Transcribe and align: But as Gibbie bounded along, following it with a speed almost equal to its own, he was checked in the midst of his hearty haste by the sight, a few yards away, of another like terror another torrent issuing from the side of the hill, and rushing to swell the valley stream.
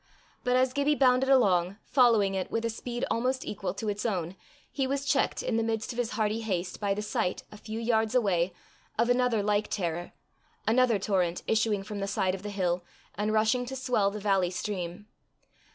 But 0.43 0.55
as 0.55 0.73
Gibbie 0.73 0.95
bounded 0.95 1.29
along, 1.29 1.77
following 1.83 2.33
it 2.33 2.49
with 2.49 2.65
a 2.65 2.71
speed 2.71 3.05
almost 3.11 3.45
equal 3.45 3.75
to 3.75 3.87
its 3.87 4.03
own, 4.03 4.35
he 4.71 4.87
was 4.87 5.05
checked 5.05 5.43
in 5.43 5.57
the 5.57 5.63
midst 5.63 5.91
of 5.93 5.99
his 5.99 6.13
hearty 6.13 6.39
haste 6.41 6.79
by 6.79 6.95
the 6.95 7.03
sight, 7.03 7.43
a 7.51 7.57
few 7.57 7.79
yards 7.79 8.15
away, 8.15 8.51
of 8.97 9.11
another 9.11 9.43
like 9.43 9.67
terror 9.67 10.13
another 10.67 10.97
torrent 10.97 11.43
issuing 11.45 11.83
from 11.83 11.99
the 11.99 12.07
side 12.07 12.33
of 12.33 12.41
the 12.41 12.49
hill, 12.49 12.83
and 13.13 13.31
rushing 13.31 13.63
to 13.67 13.75
swell 13.75 14.09
the 14.09 14.19
valley 14.19 14.49
stream. 14.49 15.05